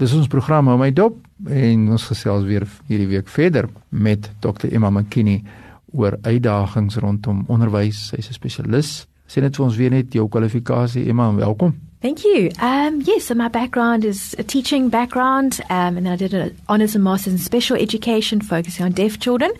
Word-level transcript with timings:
Dis 0.00 0.14
ons 0.16 0.30
program 0.32 0.70
hou 0.70 0.78
my 0.80 0.88
dop 0.96 1.18
en 1.52 1.80
ons 1.92 2.04
gesels 2.08 2.46
weer 2.48 2.64
hierdie 2.88 3.08
week 3.10 3.28
verder 3.28 3.66
met 3.92 4.30
Dr. 4.40 4.70
Emma 4.72 4.88
McKinney 4.88 5.42
oor 5.92 6.16
uitdagings 6.24 6.96
rondom 7.04 7.42
onderwys. 7.52 8.08
Sy's 8.08 8.30
'n 8.30 8.32
spesialis. 8.32 9.06
Sê 9.28 9.42
net 9.42 9.56
vir 9.56 9.66
ons 9.66 9.76
weer 9.76 9.90
net 9.90 10.14
jou 10.14 10.26
kwalifikasie 10.26 11.06
Emma, 11.06 11.30
welkom. 11.34 11.89
Thank 12.00 12.24
you. 12.24 12.50
Um, 12.60 13.02
yes, 13.02 13.26
so 13.26 13.34
my 13.34 13.48
background 13.48 14.06
is 14.06 14.34
a 14.38 14.42
teaching 14.42 14.88
background, 14.88 15.60
um, 15.68 15.98
and 15.98 16.06
then 16.06 16.14
I 16.14 16.16
did 16.16 16.32
an 16.32 16.56
honours 16.66 16.94
and 16.94 17.04
masters 17.04 17.34
in 17.34 17.38
special 17.38 17.76
education, 17.76 18.40
focusing 18.40 18.86
on 18.86 18.92
deaf 18.92 19.20
children, 19.20 19.52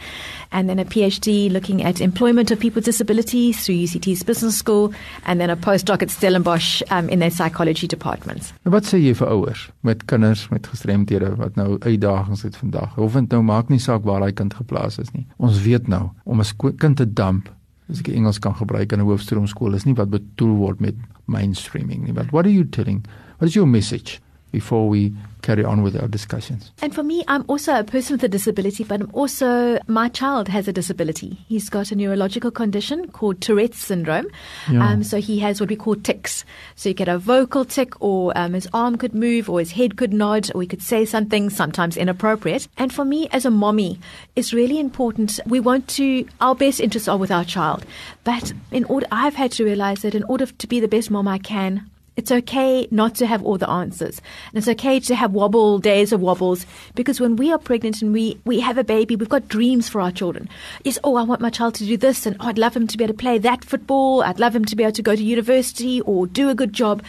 and 0.50 0.66
then 0.66 0.78
a 0.78 0.86
PhD 0.86 1.52
looking 1.52 1.82
at 1.82 2.00
employment 2.00 2.50
of 2.50 2.58
people 2.58 2.76
with 2.76 2.86
disabilities 2.86 3.66
through 3.66 3.74
UCT's 3.74 4.22
business 4.22 4.56
school, 4.56 4.94
and 5.26 5.38
then 5.38 5.50
a 5.50 5.56
postdoc 5.56 6.00
at 6.00 6.08
Stellenbosch 6.08 6.82
um, 6.90 7.10
in 7.10 7.18
their 7.18 7.30
psychology 7.30 7.86
department. 7.86 8.54
Nou, 8.64 8.72
wat 8.72 8.88
sê 8.88 8.96
jy 9.04 9.12
vir 9.20 9.28
ouers 9.28 9.68
met 9.84 10.06
kinders 10.08 10.48
met 10.48 10.64
gestremthede 10.72 11.34
wat 11.36 11.60
nou 11.60 11.76
uitdagings 11.84 12.48
het 12.48 12.56
vandag? 12.56 12.96
Of 12.96 13.20
dit 13.20 13.28
nou 13.36 13.42
maak 13.44 13.68
nie 13.68 13.82
saak 13.84 14.08
waar 14.08 14.24
daai 14.24 14.32
kind 14.32 14.56
geplaas 14.56 14.96
is 14.96 15.12
nie. 15.12 15.26
Ons 15.36 15.60
weet 15.60 15.92
nou 15.92 16.08
om 16.24 16.40
'n 16.40 16.76
kind 16.80 16.96
te 16.96 17.04
damp 17.04 17.52
as 17.90 18.00
ek 18.00 18.08
Engels 18.14 18.38
kan 18.38 18.54
gebruik 18.54 18.92
in 18.92 19.00
'n 19.00 19.06
hoofstroomskool 19.06 19.74
is 19.74 19.84
nie 19.84 19.94
wat 19.94 20.10
bedoel 20.10 20.56
word 20.56 20.80
met 20.80 20.94
mainstreaming 21.26 22.04
nie. 22.04 22.12
But 22.12 22.32
what 22.32 22.46
are 22.46 22.52
you 22.52 22.64
telling? 22.64 23.04
What 23.38 23.48
is 23.48 23.54
your 23.54 23.66
message 23.66 24.20
before 24.52 24.88
we 24.88 25.12
carry 25.42 25.64
on 25.64 25.82
with 25.82 26.00
our 26.00 26.08
discussions. 26.08 26.70
And 26.82 26.94
for 26.94 27.02
me, 27.02 27.24
I'm 27.28 27.44
also 27.48 27.78
a 27.78 27.84
person 27.84 28.14
with 28.14 28.24
a 28.24 28.28
disability, 28.28 28.84
but 28.84 29.00
I'm 29.00 29.10
also, 29.12 29.78
my 29.86 30.08
child 30.08 30.48
has 30.48 30.68
a 30.68 30.72
disability. 30.72 31.38
He's 31.48 31.68
got 31.68 31.90
a 31.90 31.96
neurological 31.96 32.50
condition 32.50 33.08
called 33.10 33.40
Tourette's 33.40 33.78
syndrome. 33.78 34.26
Yeah. 34.70 34.86
Um, 34.86 35.02
so 35.02 35.20
he 35.20 35.38
has 35.40 35.60
what 35.60 35.70
we 35.70 35.76
call 35.76 35.96
tics. 35.96 36.44
So 36.76 36.88
you 36.88 36.94
get 36.94 37.08
a 37.08 37.18
vocal 37.18 37.64
tic, 37.64 38.00
or 38.00 38.32
um, 38.36 38.54
his 38.54 38.68
arm 38.72 38.96
could 38.96 39.14
move, 39.14 39.50
or 39.50 39.58
his 39.58 39.72
head 39.72 39.96
could 39.96 40.12
nod, 40.12 40.50
or 40.54 40.62
he 40.62 40.68
could 40.68 40.82
say 40.82 41.04
something, 41.04 41.50
sometimes 41.50 41.96
inappropriate. 41.96 42.68
And 42.76 42.92
for 42.92 43.04
me, 43.04 43.28
as 43.32 43.44
a 43.44 43.50
mommy, 43.50 43.98
it's 44.36 44.52
really 44.52 44.78
important. 44.78 45.40
We 45.46 45.60
want 45.60 45.88
to, 45.88 46.26
our 46.40 46.54
best 46.54 46.80
interests 46.80 47.08
are 47.08 47.18
with 47.18 47.30
our 47.30 47.44
child. 47.44 47.84
But 48.24 48.52
in 48.70 48.84
order, 48.84 49.06
I've 49.10 49.34
had 49.34 49.52
to 49.52 49.64
realize 49.64 50.02
that 50.02 50.14
in 50.14 50.22
order 50.24 50.46
to 50.46 50.66
be 50.66 50.80
the 50.80 50.88
best 50.88 51.10
mom 51.10 51.26
I 51.26 51.38
can, 51.38 51.89
it's 52.16 52.32
okay 52.32 52.86
not 52.90 53.14
to 53.16 53.26
have 53.26 53.42
all 53.42 53.56
the 53.56 53.68
answers. 53.68 54.20
And 54.48 54.58
it's 54.58 54.68
okay 54.68 55.00
to 55.00 55.14
have 55.14 55.32
wobble 55.32 55.78
days 55.78 56.12
of 56.12 56.20
wobbles 56.20 56.66
because 56.94 57.20
when 57.20 57.36
we 57.36 57.52
are 57.52 57.58
pregnant 57.58 58.02
and 58.02 58.12
we, 58.12 58.38
we 58.44 58.60
have 58.60 58.78
a 58.78 58.84
baby, 58.84 59.16
we've 59.16 59.28
got 59.28 59.48
dreams 59.48 59.88
for 59.88 60.00
our 60.00 60.10
children. 60.10 60.48
Yes, 60.84 60.98
oh, 61.04 61.16
I 61.16 61.22
want 61.22 61.40
my 61.40 61.50
child 61.50 61.74
to 61.76 61.86
do 61.86 61.96
this 61.96 62.26
and 62.26 62.36
oh, 62.40 62.48
I'd 62.48 62.58
love 62.58 62.76
him 62.76 62.86
to 62.86 62.98
be 62.98 63.04
able 63.04 63.14
to 63.14 63.18
play 63.18 63.38
that 63.38 63.64
football. 63.64 64.22
I'd 64.22 64.40
love 64.40 64.54
him 64.54 64.64
to 64.66 64.76
be 64.76 64.82
able 64.82 64.92
to 64.92 65.02
go 65.02 65.16
to 65.16 65.22
university 65.22 66.00
or 66.02 66.26
do 66.26 66.50
a 66.50 66.54
good 66.54 66.72
job. 66.72 67.02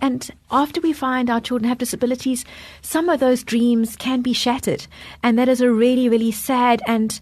And 0.00 0.28
after 0.50 0.80
we 0.80 0.92
find 0.92 1.30
our 1.30 1.40
children 1.40 1.68
have 1.68 1.78
disabilities, 1.78 2.44
some 2.82 3.08
of 3.08 3.20
those 3.20 3.42
dreams 3.42 3.96
can 3.96 4.22
be 4.22 4.32
shattered. 4.32 4.86
And 5.22 5.38
that 5.38 5.48
is 5.48 5.60
a 5.60 5.70
really, 5.70 6.08
really 6.08 6.32
sad 6.32 6.82
and 6.86 7.20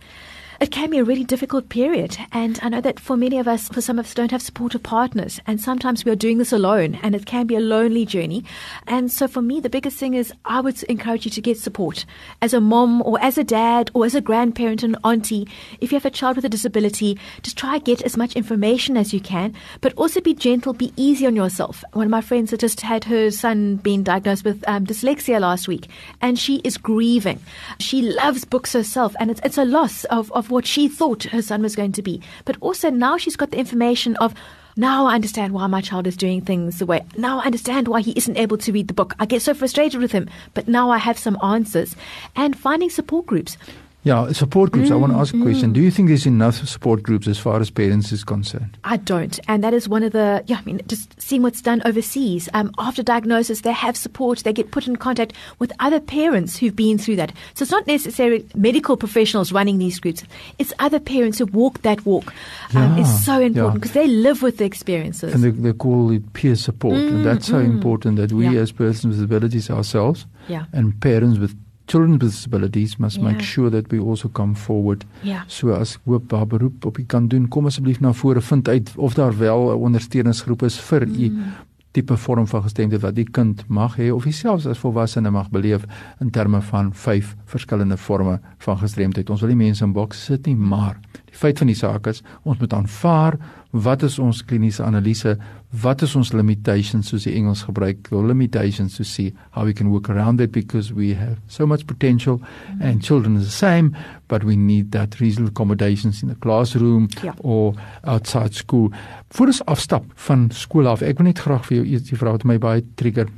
it 0.60 0.70
can 0.70 0.90
be 0.90 0.98
a 0.98 1.04
really 1.04 1.24
difficult 1.24 1.68
period. 1.68 2.16
And 2.32 2.58
I 2.62 2.68
know 2.68 2.80
that 2.80 3.00
for 3.00 3.16
many 3.16 3.38
of 3.38 3.48
us, 3.48 3.68
for 3.68 3.80
some 3.80 3.98
of 3.98 4.06
us, 4.06 4.14
don't 4.14 4.30
have 4.30 4.42
supportive 4.42 4.82
partners. 4.82 5.40
And 5.46 5.60
sometimes 5.60 6.04
we 6.04 6.12
are 6.12 6.16
doing 6.16 6.38
this 6.38 6.52
alone, 6.52 6.98
and 7.02 7.14
it 7.14 7.26
can 7.26 7.46
be 7.46 7.56
a 7.56 7.60
lonely 7.60 8.04
journey. 8.06 8.44
And 8.86 9.10
so 9.10 9.28
for 9.28 9.42
me, 9.42 9.60
the 9.60 9.70
biggest 9.70 9.96
thing 9.96 10.14
is 10.14 10.32
I 10.44 10.60
would 10.60 10.82
encourage 10.84 11.24
you 11.24 11.30
to 11.30 11.40
get 11.40 11.58
support 11.58 12.04
as 12.42 12.54
a 12.54 12.60
mom 12.60 13.02
or 13.02 13.20
as 13.20 13.38
a 13.38 13.44
dad 13.44 13.90
or 13.94 14.04
as 14.04 14.14
a 14.14 14.20
grandparent 14.20 14.82
and 14.82 14.96
auntie. 15.04 15.48
If 15.80 15.92
you 15.92 15.96
have 15.96 16.06
a 16.06 16.10
child 16.10 16.36
with 16.36 16.44
a 16.44 16.48
disability, 16.48 17.18
just 17.42 17.56
try 17.58 17.78
get 17.78 18.02
as 18.02 18.16
much 18.16 18.34
information 18.36 18.96
as 18.96 19.12
you 19.12 19.20
can, 19.20 19.54
but 19.80 19.92
also 19.94 20.20
be 20.20 20.34
gentle, 20.34 20.72
be 20.72 20.92
easy 20.96 21.27
on 21.27 21.36
yourself. 21.36 21.84
One 21.92 22.06
of 22.06 22.10
my 22.10 22.20
friends 22.20 22.50
had 22.50 22.60
just 22.60 22.80
had 22.80 23.04
her 23.04 23.30
son 23.30 23.77
being 23.77 24.02
diagnosed 24.02 24.44
with 24.44 24.64
um, 24.68 24.86
dyslexia 24.86 25.40
last 25.40 25.68
week, 25.68 25.88
and 26.20 26.38
she 26.38 26.56
is 26.64 26.77
grieving. 26.77 27.40
She 27.78 28.02
loves 28.02 28.44
books 28.44 28.72
herself, 28.72 29.14
and 29.20 29.30
it's, 29.30 29.40
it's 29.44 29.58
a 29.58 29.64
loss 29.64 30.04
of, 30.04 30.32
of 30.32 30.45
of 30.47 30.52
what 30.52 30.66
she 30.66 30.86
thought 30.86 31.25
her 31.25 31.42
son 31.42 31.61
was 31.61 31.75
going 31.75 31.91
to 31.91 32.02
be. 32.02 32.22
But 32.44 32.56
also 32.61 32.89
now 32.89 33.16
she's 33.16 33.36
got 33.36 33.51
the 33.51 33.58
information 33.58 34.14
of 34.17 34.33
now 34.77 35.07
I 35.07 35.14
understand 35.14 35.52
why 35.52 35.67
my 35.67 35.80
child 35.80 36.07
is 36.07 36.17
doing 36.17 36.40
things 36.40 36.79
the 36.79 36.86
way. 36.86 37.05
Now 37.17 37.40
I 37.40 37.46
understand 37.46 37.89
why 37.89 38.01
he 38.01 38.12
isn't 38.12 38.36
able 38.36 38.58
to 38.58 38.73
read 38.73 38.89
the 38.89 38.95
book. 38.95 39.14
I 39.18 39.27
get 39.27 39.42
so 39.42 39.55
frustrated 39.55 40.01
with 40.01 40.12
him, 40.12 40.29
but 40.55 40.68
now 40.68 40.90
I 40.90 40.98
have 40.98 41.18
some 41.18 41.39
answers. 41.42 41.96
And 42.36 42.57
finding 42.57 42.90
support 42.90 43.27
groups. 43.27 43.57
Yeah, 44.06 44.30
support 44.30 44.70
groups. 44.70 44.89
Mm, 44.89 44.92
I 44.92 44.94
want 44.94 45.12
to 45.14 45.18
ask 45.18 45.34
a 45.34 45.42
question. 45.42 45.70
Mm. 45.70 45.72
Do 45.72 45.80
you 45.80 45.90
think 45.90 46.06
there's 46.06 46.27
enough 46.27 46.55
support 46.64 47.02
groups 47.02 47.27
as 47.27 47.40
far 47.40 47.61
as 47.61 47.70
parents 47.70 48.12
is 48.12 48.22
concerned? 48.22 48.78
I 48.84 48.98
don't. 48.98 49.40
And 49.48 49.64
that 49.64 49.74
is 49.74 49.89
one 49.89 50.05
of 50.05 50.12
the, 50.12 50.44
yeah, 50.46 50.58
I 50.58 50.62
mean, 50.62 50.80
just 50.86 51.20
seeing 51.20 51.42
what's 51.42 51.61
done 51.61 51.83
overseas. 51.84 52.48
Um, 52.55 52.70
after 52.78 53.02
diagnosis, 53.02 53.62
they 53.62 53.72
have 53.72 53.96
support. 53.96 54.45
They 54.45 54.52
get 54.52 54.70
put 54.70 54.86
in 54.86 54.95
contact 54.95 55.33
with 55.58 55.72
other 55.80 55.98
parents 55.98 56.56
who've 56.56 56.77
been 56.77 56.98
through 56.98 57.16
that. 57.16 57.33
So 57.55 57.64
it's 57.64 57.72
not 57.72 57.84
necessarily 57.89 58.46
medical 58.55 58.96
professionals 58.96 59.50
running 59.50 59.78
these 59.78 59.98
groups. 59.98 60.22
It's 60.61 60.72
other 60.78 61.00
parents 61.00 61.39
who 61.39 61.46
walk 61.46 61.83
that 61.83 62.06
walk. 62.06 62.33
Um, 62.77 62.96
yeah, 62.96 63.00
it's 63.00 63.24
so 63.24 63.40
important 63.40 63.83
because 63.83 63.96
yeah. 63.96 64.02
they 64.02 64.08
live 64.08 64.40
with 64.40 64.58
the 64.58 64.66
experiences. 64.66 65.34
And 65.34 65.42
they, 65.42 65.50
they 65.50 65.72
call 65.72 66.12
it 66.12 66.33
peer 66.33 66.55
support. 66.55 66.95
Mm, 66.95 67.08
and 67.08 67.27
that's 67.27 67.48
so 67.48 67.55
mm. 67.55 67.64
important 67.64 68.18
that 68.18 68.30
we 68.30 68.56
as 68.56 68.70
persons 68.70 69.16
with 69.16 69.28
disabilities 69.28 69.68
ourselves 69.68 70.27
yeah. 70.46 70.66
and 70.72 71.00
parents 71.00 71.40
with 71.40 71.56
children 71.86 72.19
with 72.19 72.20
disabilities 72.20 72.97
must 72.97 73.17
yeah. 73.17 73.24
make 73.24 73.41
sure 73.41 73.70
that 73.70 73.91
we 73.92 73.98
also 73.98 74.29
come 74.29 74.55
forward. 74.55 75.05
Ja. 75.23 75.45
So 75.47 75.73
as 75.73 75.98
hoop 76.05 76.29
daar 76.29 76.47
beroep 76.47 76.85
op 76.85 76.98
u 76.98 77.05
kan 77.05 77.29
doen, 77.29 77.48
kom 77.48 77.67
asseblief 77.67 78.01
na 78.01 78.13
vore 78.13 78.41
vind 78.41 78.69
uit 78.69 78.92
of 78.97 79.14
daar 79.14 79.39
wel 79.39 79.70
'n 79.70 79.83
ondersteuningsgroep 79.83 80.63
is 80.63 80.80
vir 80.80 81.02
u 81.02 81.29
mm. 81.29 81.42
tipe 81.91 82.17
vorm 82.17 82.46
van 82.46 82.63
gestremdheid 82.63 83.02
wat 83.02 83.14
die 83.14 83.30
kind 83.30 83.63
mag 83.69 83.96
hê 83.96 84.11
of 84.13 84.27
selfs 84.29 84.67
as 84.67 84.79
volwassene 84.79 85.30
mag 85.30 85.48
beleef 85.51 85.85
in 86.20 86.30
terme 86.30 86.61
van 86.61 86.92
vyf 86.92 87.35
verskillende 87.45 87.96
forme 87.96 88.41
van 88.58 88.79
gestremdheid. 88.79 89.30
Ons 89.30 89.41
wil 89.41 89.55
nie 89.55 89.64
mense 89.64 89.85
in 89.85 89.92
bokse 89.92 90.20
sit 90.20 90.46
nie, 90.46 90.57
maar 90.57 90.98
die 91.25 91.36
feit 91.36 91.58
van 91.58 91.67
die 91.67 91.77
saak 91.77 92.07
is 92.07 92.23
ons 92.42 92.58
moet 92.58 92.73
aanvaar 92.73 93.39
wat 93.83 94.03
is 94.03 94.19
ons 94.19 94.42
kliniese 94.45 94.83
analise? 94.85 95.37
Wat 95.83 96.03
is 96.03 96.14
ons 96.17 96.33
limitations 96.33 97.11
soos 97.11 97.27
die 97.27 97.35
Engels 97.37 97.64
gebruik 97.67 98.09
the 98.09 98.20
limitations 98.23 98.97
to 98.97 99.05
see 99.05 99.33
how 99.51 99.64
we 99.64 99.73
can 99.73 99.91
work 99.91 100.09
around 100.09 100.41
it 100.41 100.53
because 100.53 100.92
we 100.95 101.14
have 101.14 101.37
so 101.47 101.67
much 101.67 101.87
potential 101.87 102.41
and 102.81 103.03
children 103.03 103.37
is 103.37 103.45
the 103.45 103.51
same 103.51 103.97
but 104.29 104.45
we 104.45 104.57
need 104.57 104.92
that 104.92 105.20
reasonable 105.20 105.51
accommodations 105.51 106.23
in 106.23 106.29
the 106.29 106.39
classroom 106.41 107.09
ja. 107.23 107.35
or 107.39 107.75
outside 108.05 108.55
school. 108.55 108.91
Voor 109.29 109.47
ons 109.47 109.64
afstap 109.64 110.05
van 110.14 110.51
skool 110.51 110.89
af 110.89 111.03
ek 111.03 111.19
wil 111.19 111.31
net 111.33 111.43
graag 111.43 111.67
vir 111.67 111.81
jou 111.81 111.89
iets 111.97 112.11
die 112.11 112.20
vrou 112.20 112.37
het 112.37 112.47
my 112.47 112.58
baie 112.63 112.85
trigger 112.97 113.29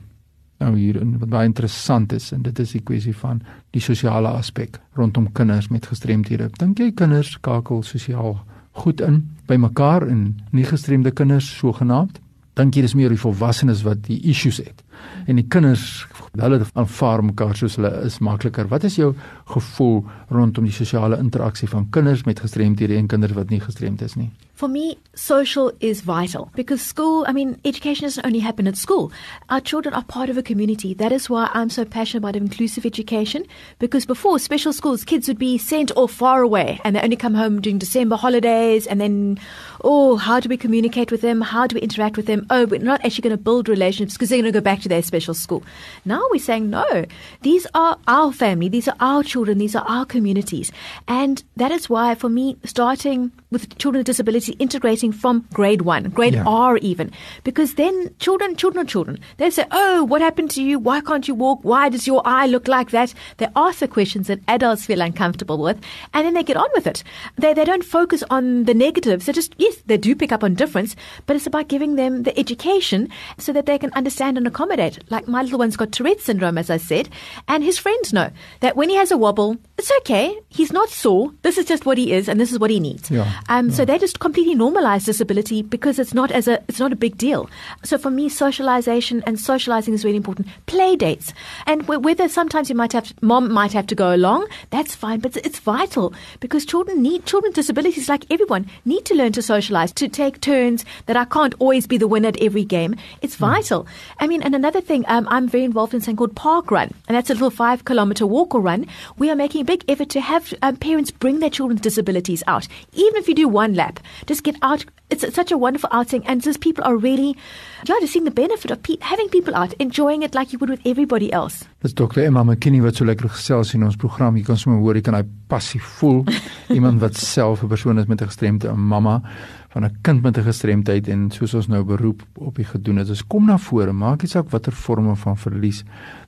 nou 0.59 0.75
hier 0.75 0.99
en 1.00 1.15
wat 1.20 1.31
baie 1.31 1.47
interessant 1.47 2.12
is 2.12 2.32
en 2.34 2.43
dit 2.43 2.59
is 2.59 2.75
die 2.75 2.82
kwessie 2.82 3.15
van 3.16 3.41
die 3.76 3.82
sosiale 3.82 4.31
aspek 4.34 4.78
rondom 4.99 5.31
kinders 5.32 5.70
met 5.70 5.87
gestremthede. 5.87 6.50
Dink 6.59 6.82
jy 6.82 6.91
kinders 6.99 7.37
skakel 7.38 7.84
sosiaal 7.87 8.41
goed 8.78 9.02
in 9.04 9.22
by 9.48 9.56
mekaar 9.60 10.06
en 10.08 10.36
nie 10.50 10.66
gestremde 10.68 11.10
kinders 11.10 11.48
sogenaamd. 11.58 12.20
Dink 12.58 12.74
jy 12.74 12.82
dis 12.84 12.94
meer 12.98 13.12
die 13.14 13.20
volwassenes 13.20 13.84
wat 13.86 14.04
die 14.06 14.20
issues 14.30 14.58
het 14.62 14.82
en 15.26 15.36
die 15.36 15.47
kinders 15.48 16.06
hulle 16.38 16.60
aanvaar 16.75 17.25
mekaar 17.25 17.56
soos 17.56 17.76
hulle 17.76 17.92
is 18.06 18.19
makliker 18.25 18.69
wat 18.72 18.84
is 18.84 18.98
jou 19.00 19.14
gevoel 19.54 20.04
rondom 20.31 20.69
die 20.69 20.75
sosiale 20.75 21.19
interaksie 21.19 21.69
van 21.69 21.88
kinders 21.91 22.25
met 22.25 22.41
en 22.41 23.06
kinders 23.06 23.32
wat 23.32 23.50
nie 23.50 23.60
gestremd 23.60 24.03
is 24.03 24.16
nie 24.16 24.31
For 24.58 24.66
me, 24.66 24.98
social 25.14 25.70
is 25.78 26.00
vital 26.00 26.50
because 26.56 26.82
school, 26.82 27.25
I 27.28 27.32
mean, 27.32 27.60
education 27.64 28.06
doesn't 28.06 28.26
only 28.26 28.41
happen 28.41 28.66
at 28.66 28.76
school. 28.76 29.12
Our 29.50 29.60
children 29.60 29.94
are 29.94 30.03
part 30.03 30.31
of 30.31 30.37
a 30.37 30.42
community. 30.42 30.94
That 30.94 31.12
is 31.12 31.31
why 31.31 31.48
I'm 31.54 31.70
so 31.70 31.84
passionate 31.84 32.25
about 32.25 32.34
inclusive 32.34 32.84
education 32.84 33.47
because 33.78 34.04
before 34.04 34.41
special 34.41 34.72
schools, 34.72 35.04
kids 35.04 35.28
would 35.28 35.38
be 35.38 35.58
sent 35.58 35.92
off 35.97 36.10
far 36.10 36.42
away 36.42 36.81
and 36.82 36.97
they 36.97 37.00
only 37.00 37.14
come 37.14 37.34
home 37.34 37.60
during 37.60 37.78
December 37.78 38.16
holidays 38.16 38.88
and 38.88 39.00
then, 39.00 39.38
oh, 39.84 40.16
how 40.16 40.41
do 40.41 40.48
we 40.48 40.56
communicate 40.56 41.12
with 41.12 41.20
them? 41.20 41.41
How 41.41 41.69
do 41.69 41.75
we 41.75 41.81
interact 41.81 42.16
with 42.16 42.26
them? 42.26 42.44
Oh, 42.50 42.66
we're 42.66 42.81
not 42.81 43.04
actually 43.04 43.22
going 43.22 43.38
to 43.38 43.44
build 43.44 43.69
relationships 43.69 44.14
because 44.14 44.31
they're 44.31 44.42
going 44.42 44.53
to 44.53 44.60
go 44.60 44.60
back 44.60 44.81
to 44.81 44.88
their 44.88 45.03
special 45.03 45.34
school. 45.34 45.62
Now 46.04 46.22
we're 46.31 46.38
saying, 46.41 46.71
no, 46.71 47.04
these 47.43 47.66
are 47.75 47.99
our 48.06 48.32
family. 48.32 48.69
These 48.69 48.88
are 48.88 48.96
our 49.00 49.23
children. 49.23 49.58
These 49.58 49.76
are 49.76 49.85
our 49.87 50.05
communities. 50.05 50.73
And 51.06 51.43
that 51.56 51.73
is 51.73 51.88
why 51.88 52.14
for 52.14 52.29
me, 52.29 52.56
starting 52.64 53.32
with 53.50 53.79
children 53.79 54.00
with 54.00 54.06
disability, 54.06 54.52
integrating 54.58 55.12
from 55.12 55.46
grade 55.52 55.82
one, 55.82 56.05
grade 56.11 56.35
yeah. 56.35 56.44
R 56.46 56.76
even, 56.79 57.11
because 57.44 57.75
then 57.75 58.14
children, 58.19 58.56
children 58.56 58.85
are 58.85 58.88
children. 58.88 59.19
They 59.38 59.50
say, 59.50 59.64
"Oh, 59.70 60.05
what 60.05 60.20
happened 60.20 60.50
to 60.52 60.62
you? 60.62 60.79
Why 60.79 61.00
can't 61.00 61.26
you 61.26 61.34
walk? 61.34 61.61
Why 61.62 61.88
does 61.88 62.06
your 62.06 62.23
eye 62.25 62.46
look 62.46 62.69
like 62.69 62.91
that?" 62.91 63.14
They 63.38 63.49
ask 63.56 63.79
the 63.81 63.88
questions 63.88 64.26
that 64.26 64.41
adults 64.49 64.84
feel 64.84 65.00
uncomfortable 65.00 65.58
with, 65.58 65.81
and 66.12 66.26
then 66.26 66.34
they 66.34 66.43
get 66.43 66.56
on 66.56 66.69
with 66.75 66.87
it. 66.87 67.02
They 67.37 67.55
they 67.55 67.64
don't 67.64 67.84
focus 67.84 68.23
on 68.31 68.64
the 68.64 68.75
negatives. 68.75 69.26
They 69.26 69.32
just 69.32 69.55
yes, 69.58 69.76
they 69.87 69.96
do 69.96 70.14
pick 70.14 70.32
up 70.32 70.44
on 70.44 70.55
difference, 70.55 70.96
but 71.26 71.37
it's 71.37 71.46
about 71.46 71.69
giving 71.69 71.96
them 71.96 72.23
the 72.25 72.38
education 72.38 73.08
so 73.38 73.52
that 73.52 73.67
they 73.67 73.79
can 73.79 73.93
understand 73.94 74.37
and 74.37 74.46
accommodate. 74.46 74.77
Like 75.10 75.26
my 75.28 75.42
little 75.42 75.58
one's 75.58 75.76
got 75.76 75.92
Tourette's 75.92 76.25
syndrome, 76.25 76.56
as 76.56 76.70
I 76.70 76.76
said, 76.76 77.08
and 77.46 77.64
his 77.64 77.78
friends 77.78 78.12
know 78.12 78.30
that 78.60 78.76
when 78.76 78.88
he 78.88 78.96
has 78.96 79.10
a 79.10 79.16
wobble, 79.19 79.58
it's 79.78 79.92
okay. 79.98 80.36
He's 80.48 80.72
not 80.72 80.88
sore. 80.88 81.32
This 81.42 81.56
is 81.56 81.64
just 81.64 81.86
what 81.86 81.98
he 81.98 82.12
is, 82.12 82.28
and 82.28 82.40
this 82.40 82.50
is 82.50 82.58
what 82.58 82.69
he 82.69 82.80
needs. 82.80 83.10
Yeah, 83.10 83.32
um, 83.48 83.69
yeah. 83.69 83.75
So 83.75 83.84
they 83.84 83.96
just 83.96 84.19
completely 84.19 84.56
normalize 84.56 85.04
disability 85.04 85.62
because 85.62 86.00
it's 86.00 86.12
not 86.12 86.32
as 86.32 86.48
a 86.48 86.60
it's 86.69 86.80
not 86.80 86.92
a 86.92 86.96
big 86.96 87.16
deal. 87.16 87.48
So 87.84 87.96
for 87.96 88.10
me, 88.10 88.28
socialization 88.28 89.22
and 89.25 89.38
socializing 89.38 89.94
is 89.94 90.04
really 90.04 90.16
important. 90.16 90.48
Play 90.66 90.96
dates, 90.96 91.32
and 91.66 91.86
whether 91.86 92.28
sometimes 92.28 92.69
you 92.69 92.75
might 92.75 92.92
have 92.92 93.14
mom 93.22 93.52
might 93.52 93.72
have 93.72 93.86
to 93.86 93.94
go 93.94 94.12
along, 94.12 94.48
that's 94.70 94.96
fine. 94.96 95.20
But 95.20 95.36
it's 95.36 95.60
vital 95.60 96.12
because 96.40 96.66
children 96.66 97.00
need 97.00 97.24
children 97.24 97.50
with 97.50 97.56
disabilities 97.56 98.08
like 98.08 98.26
everyone 98.32 98.66
need 98.84 99.04
to 99.04 99.14
learn 99.14 99.32
to 99.32 99.42
socialize, 99.42 99.92
to 99.92 100.08
take 100.08 100.40
turns. 100.40 100.84
That 101.06 101.16
I 101.16 101.24
can't 101.24 101.54
always 101.60 101.86
be 101.86 101.98
the 101.98 102.08
winner 102.08 102.28
at 102.28 102.42
every 102.42 102.64
game. 102.64 102.96
It's 103.22 103.36
mm. 103.36 103.50
vital. 103.50 103.86
I 104.19 104.26
mean, 104.26 104.42
and 104.42 104.56
another 104.56 104.81
thing, 104.81 105.04
um, 105.06 105.28
I'm 105.31 105.48
very 105.48 105.64
involved 105.64 105.94
in 105.94 106.00
something 106.00 106.16
called 106.16 106.34
Park 106.34 106.72
Run, 106.72 106.92
and 107.06 107.16
that's 107.16 107.31
a 107.31 107.34
little 107.34 107.50
five 107.50 107.84
kilometer 107.84 108.26
walk 108.26 108.56
or 108.56 108.60
run. 108.60 108.86
We 109.19 109.31
are 109.31 109.36
making 109.36 109.68
big 109.69 109.85
effort 109.87 110.09
to 110.09 110.20
have 110.23 110.55
um, 110.62 110.76
parents 110.76 111.11
bring 111.11 111.41
their 111.41 111.50
children 111.50 111.76
with 111.76 111.82
disabilities 111.82 112.43
out. 112.47 112.67
Even 112.94 113.17
if 113.17 113.29
you 113.29 113.35
do 113.35 113.47
one 113.47 113.75
lap, 113.75 114.00
just 114.25 114.43
get 114.43 114.56
out. 114.62 114.82
It's, 115.11 115.23
it's 115.23 115.37
such 115.37 115.53
a 115.53 115.59
wonderful 115.59 115.91
outing, 115.93 116.26
and 116.26 116.41
just 116.43 116.61
people 116.61 116.85
are 116.85 116.97
really, 116.97 117.37
yeah, 117.85 117.97
just 118.00 118.15
seeing 118.15 118.25
the 118.25 118.31
benefit 118.31 118.70
of 118.70 118.82
pe- 118.82 118.97
having 119.03 119.29
people 119.29 119.55
out, 119.55 119.75
enjoying 119.75 120.23
it 120.23 120.35
like 120.35 120.55
you 120.55 120.59
would 120.59 120.70
with 120.70 120.81
everybody 120.87 121.31
else. 121.35 121.65
Dis 121.78 121.92
Dr. 121.94 122.25
Emma 122.25 122.42
McKinney 122.42 122.80
wat 122.82 122.96
so 122.98 123.06
lekker 123.06 123.28
gesels 123.30 123.70
in 123.76 123.84
ons 123.86 123.94
program. 124.02 124.34
Jy 124.34 124.42
kan 124.48 124.56
sommer 124.58 124.80
hoor 124.82 124.96
jy 124.98 125.02
kan 125.06 125.14
hy 125.14 125.20
passie 125.46 125.78
voel. 125.78 126.25
Iemand 126.75 126.98
wat 126.98 127.14
self 127.14 127.62
'n 127.62 127.70
persoon 127.70 128.00
is 128.02 128.08
met 128.10 128.20
'n 128.20 128.26
gestremdheid, 128.26 128.72
'n 128.72 128.80
mamma 128.80 129.22
van 129.70 129.84
'n 129.84 129.98
kind 130.02 130.22
met 130.22 130.38
'n 130.38 130.42
gestremdheid 130.42 131.06
en 131.08 131.30
soos 131.30 131.54
ons 131.54 131.69
nou 131.69 131.84
beroep 131.84 132.26
op 132.34 132.56
die 132.56 132.64
gedoen 132.64 132.96
het. 132.96 133.06
Dus 133.06 133.22
kom 133.22 133.46
na 133.46 133.58
vore, 133.58 133.92
maak 133.92 134.22
nie 134.22 134.28
saak 134.28 134.50
watter 134.50 134.72
vorme 134.72 135.14
van 135.14 135.36
verlies 135.36 135.84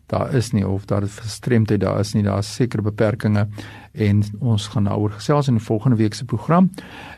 daar 0.07 0.35
is 0.35 0.53
nie 0.53 0.67
of 0.67 0.87
daar 0.87 1.03
'n 1.03 1.09
gestremdheid 1.09 1.81
daar 1.81 1.99
is 1.99 2.15
nie, 2.15 2.23
daar 2.23 2.39
is 2.39 2.55
sekere 2.55 2.83
beperkings 2.83 3.49
en 3.93 4.23
ons 4.39 4.69
gaan 4.69 4.85
daaroor 4.85 5.11
gesels 5.11 5.49
in 5.49 5.55
die 5.55 5.65
volgende 5.65 5.97
week 5.97 6.15
se 6.15 6.25
program. 6.25 6.71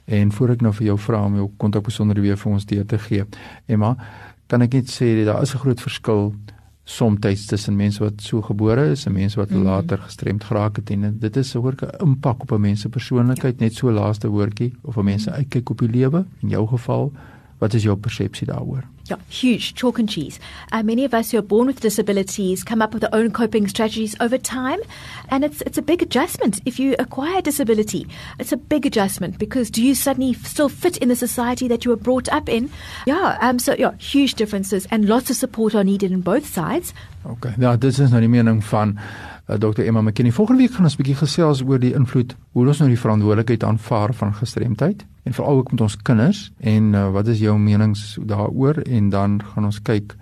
En 0.06 0.32
voor 0.32 0.50
ek 0.50 0.60
nou 0.60 0.72
vir 0.72 0.86
jou 0.86 0.98
vra 0.98 1.24
om 1.24 1.34
jou 1.34 1.50
kontakbesonderhede 1.56 2.28
weer 2.28 2.38
vir 2.38 2.52
ons 2.52 2.64
deur 2.64 2.86
te 2.86 2.98
gee, 2.98 3.24
Emma, 3.66 3.96
kan 4.46 4.62
ek 4.62 4.72
net 4.72 4.88
sê 4.88 5.24
daar 5.24 5.42
is 5.42 5.54
'n 5.54 5.58
groot 5.58 5.80
verskil 5.80 6.34
soms 6.84 7.46
tussen 7.46 7.76
mense 7.76 8.02
wat 8.02 8.20
so 8.20 8.42
gebore 8.42 8.90
is 8.90 9.06
en 9.06 9.12
mense 9.12 9.38
wat 9.38 9.50
mm. 9.50 9.62
later 9.62 9.98
gestremd 9.98 10.44
geraak 10.44 10.76
het 10.76 10.90
en 10.90 11.18
dit 11.18 11.36
is 11.36 11.54
'n 11.54 11.58
hoorke 11.58 11.94
impak 12.00 12.42
op 12.42 12.52
'n 12.52 12.60
mens 12.60 12.80
se 12.80 12.88
persoonlikheid 12.88 13.58
ja. 13.58 13.64
net 13.64 13.74
so 13.74 13.90
laaste 13.90 14.28
woordjie 14.28 14.74
of 14.82 14.96
'n 14.96 15.04
mens 15.04 15.22
se 15.22 15.30
uitkyk 15.30 15.70
op 15.70 15.78
die 15.78 15.88
lewe 15.88 16.24
in 16.40 16.48
jou 16.48 16.66
geval 16.66 17.12
wat 17.62 17.78
is 17.78 17.86
jou 17.86 17.96
persepsie 17.96 18.50
daaroor 18.50 18.82
Yeah, 19.10 19.18
huge 19.28 19.74
chalk 19.74 19.98
and 19.98 20.08
cheese. 20.08 20.38
Uh, 20.70 20.82
many 20.84 21.04
of 21.04 21.12
us 21.12 21.32
who 21.32 21.38
are 21.38 21.42
born 21.42 21.66
with 21.66 21.80
disabilities 21.80 22.62
come 22.62 22.80
up 22.80 22.92
with 22.94 23.02
their 23.02 23.12
own 23.12 23.32
coping 23.32 23.66
strategies 23.66 24.14
over 24.20 24.38
time, 24.38 24.78
and 25.28 25.44
it's 25.44 25.60
it's 25.62 25.76
a 25.76 25.82
big 25.82 26.02
adjustment. 26.02 26.60
If 26.64 26.78
you 26.78 26.94
acquire 27.00 27.38
a 27.38 27.42
disability, 27.42 28.06
it's 28.38 28.52
a 28.52 28.56
big 28.56 28.86
adjustment 28.86 29.38
because 29.38 29.72
do 29.72 29.82
you 29.82 29.96
suddenly 29.96 30.34
still 30.34 30.68
fit 30.68 30.98
in 30.98 31.08
the 31.08 31.16
society 31.16 31.66
that 31.66 31.84
you 31.84 31.90
were 31.90 31.96
brought 31.96 32.28
up 32.28 32.48
in? 32.48 32.70
Yeah, 33.06 33.36
um, 33.40 33.58
so 33.58 33.74
yeah, 33.76 33.96
huge 33.98 34.34
differences, 34.34 34.86
and 34.92 35.08
lots 35.08 35.30
of 35.30 35.36
support 35.36 35.74
are 35.74 35.84
needed 35.84 36.12
on 36.12 36.20
both 36.20 36.46
sides. 36.46 36.94
Okay, 37.26 37.54
nou 37.58 37.76
dit 37.76 37.98
is 37.98 38.10
nou 38.14 38.22
die 38.22 38.30
mening 38.30 38.62
van 38.70 38.96
uh, 39.52 39.58
Dr 39.58 39.84
Emma 39.84 40.00
McKinney. 40.00 40.32
Volgende 40.32 40.62
week 40.62 40.72
gaan 40.72 40.84
ons 40.84 40.94
'n 40.94 41.02
bietjie 41.02 41.16
gesels 41.16 41.62
oor 41.62 41.78
die 41.78 41.94
invloed 41.94 42.36
hoe 42.52 42.66
ons 42.66 42.78
nou 42.78 42.88
die 42.88 42.98
verantwoordelikheid 42.98 43.64
aanvaar 43.64 44.14
van 44.14 44.34
gestremdheid. 44.34 45.06
En 45.22 45.32
veral 45.32 45.56
ook 45.56 45.70
met 45.70 45.80
ons 45.80 45.96
kinders. 45.96 46.52
En 46.58 46.94
uh, 46.94 47.10
wat 47.10 47.26
is 47.26 47.38
jou 47.38 47.58
menings 47.58 48.18
daaroor? 48.24 48.78
En 48.78 49.08
dan 49.08 49.42
gaan 49.42 49.64
ons 49.64 49.82
kyk 49.82 50.16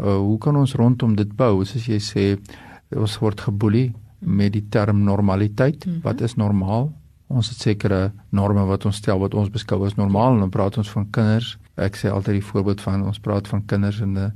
uh, 0.00 0.16
hoe 0.16 0.38
kan 0.38 0.56
ons 0.56 0.74
rondom 0.74 1.14
dit 1.16 1.36
bou? 1.36 1.64
Soos 1.64 1.86
jy 1.86 1.98
sê 1.98 2.38
ons 2.96 3.18
word 3.18 3.40
geboelie 3.40 3.94
met 4.18 4.52
die 4.52 4.66
term 4.68 5.02
normaliteit. 5.04 5.86
Mm 5.86 5.92
-hmm. 5.92 6.02
wat 6.02 6.20
is 6.20 6.34
normaal? 6.34 6.92
Ons 7.26 7.48
het 7.48 7.58
sekere 7.58 8.12
norme 8.30 8.64
wat 8.64 8.84
ons 8.84 8.96
stel 8.96 9.18
wat 9.18 9.34
ons 9.34 9.50
beskou 9.50 9.84
as 9.86 9.94
normaal. 9.94 10.32
En 10.32 10.38
dan 10.38 10.50
praat 10.50 10.78
ons 10.78 10.90
van 10.90 11.10
kinders. 11.10 11.58
Ek 11.74 11.96
sê 11.96 12.08
altyd 12.08 12.34
die 12.34 12.44
voorbeeld 12.44 12.80
van 12.80 13.04
ons 13.04 13.18
praat 13.18 13.48
van 13.48 13.64
kinders 13.64 14.00
in 14.00 14.18
'n 14.18 14.32